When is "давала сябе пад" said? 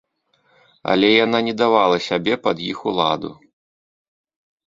1.61-2.57